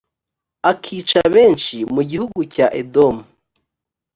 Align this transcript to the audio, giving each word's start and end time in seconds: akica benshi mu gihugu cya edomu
akica 0.71 1.21
benshi 1.35 1.75
mu 1.93 2.01
gihugu 2.09 2.39
cya 2.53 2.67
edomu 2.81 3.23